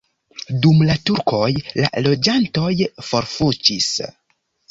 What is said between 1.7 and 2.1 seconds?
la